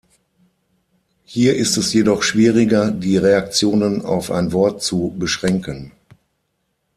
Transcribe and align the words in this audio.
Hier 1.25 1.55
ist 1.57 1.77
es 1.77 1.93
jedoch 1.93 2.23
schwieriger, 2.23 2.89
die 2.89 3.17
Reaktionen 3.17 4.01
auf 4.01 4.31
ein 4.31 4.51
Wort 4.51 4.81
zu 4.81 5.15
beschränken. 5.15 5.91